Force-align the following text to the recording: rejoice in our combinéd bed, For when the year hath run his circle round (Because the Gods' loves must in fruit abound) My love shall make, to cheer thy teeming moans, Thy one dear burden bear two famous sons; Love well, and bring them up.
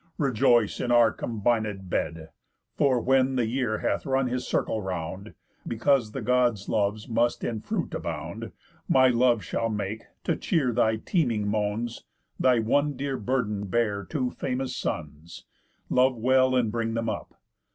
rejoice 0.17 0.79
in 0.79 0.89
our 0.89 1.15
combinéd 1.15 1.87
bed, 1.87 2.29
For 2.75 2.99
when 2.99 3.35
the 3.35 3.45
year 3.45 3.77
hath 3.77 4.03
run 4.03 4.25
his 4.25 4.47
circle 4.47 4.81
round 4.81 5.35
(Because 5.67 6.11
the 6.11 6.23
Gods' 6.23 6.67
loves 6.67 7.07
must 7.07 7.43
in 7.43 7.61
fruit 7.61 7.93
abound) 7.93 8.51
My 8.89 9.09
love 9.09 9.43
shall 9.43 9.69
make, 9.69 10.05
to 10.23 10.35
cheer 10.35 10.71
thy 10.73 10.95
teeming 10.95 11.47
moans, 11.47 12.03
Thy 12.39 12.57
one 12.57 12.93
dear 12.95 13.15
burden 13.15 13.67
bear 13.67 14.03
two 14.03 14.31
famous 14.31 14.75
sons; 14.75 15.45
Love 15.87 16.17
well, 16.17 16.55
and 16.55 16.71
bring 16.71 16.95
them 16.95 17.07
up. 17.07 17.35